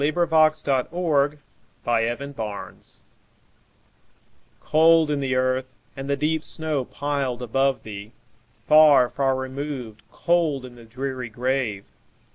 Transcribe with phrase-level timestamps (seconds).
[0.01, 1.37] Emily Brontë
[1.85, 3.03] Remembrance
[4.61, 8.11] COLD in the earth, and the deep snow piled above thee!
[8.67, 11.85] Far, far removed, cold in the dreary grave!